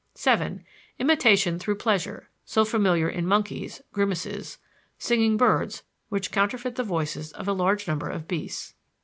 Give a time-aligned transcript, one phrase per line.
[0.15, 0.65] (7)
[0.97, 4.57] Imitation through pleasure, so familiar in monkeys (grimaces);
[4.97, 8.73] singing birds which counterfeit the voices of a large number of beasts.